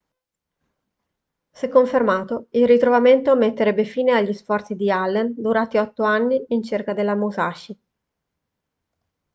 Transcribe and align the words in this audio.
se 1.53 1.69
confermato 1.69 2.47
il 2.53 2.65
ritrovamento 2.65 3.35
metterebbe 3.35 3.83
fine 3.83 4.13
agli 4.13 4.33
sforzi 4.33 4.73
di 4.73 4.89
allen 4.89 5.35
durati 5.39 5.77
otto 5.77 6.01
anni 6.01 6.43
in 6.47 6.63
cerca 6.63 6.93
della 6.95 7.13
musashi 7.13 7.79